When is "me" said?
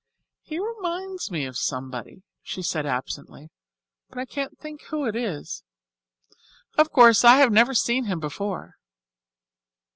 1.29-1.45